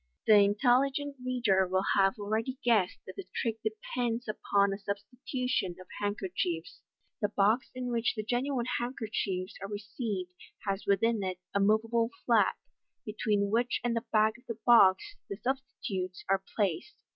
[0.25, 5.85] The intelligent reader will have already guessed that the trick depends upon a substitution of
[6.01, 6.81] handkerchiefs.
[7.21, 10.31] The box in which the genuine handkerchiefs are received
[10.67, 12.57] has within it a moveable flap,
[13.05, 16.95] between which and the back of the box the substitutes are placed.